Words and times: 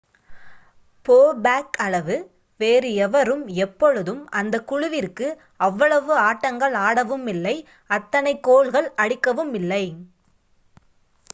போ 1.05 1.33
பேக் 1.41 1.77
அளவு 1.77 2.15
வேறு 2.59 2.89
எவரும் 2.95 3.47
எப்பொழுதும் 3.57 4.29
அந்த 4.29 4.55
குழுவிற்கு 4.63 5.27
அவ்வளவு 5.57 6.13
ஆட்டங்கள் 6.19 6.75
ஆடவுமில்லை 6.79 7.55
அத்தனை 7.89 8.39
கோல்கள் 8.39 8.89
அடிக்கவுமில்லை 8.97 9.83